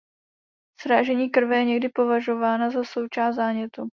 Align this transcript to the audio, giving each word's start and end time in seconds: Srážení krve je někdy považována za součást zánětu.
Srážení 0.79 1.29
krve 1.29 1.57
je 1.57 1.65
někdy 1.65 1.89
považována 1.89 2.69
za 2.69 2.83
součást 2.83 3.35
zánětu. 3.35 3.89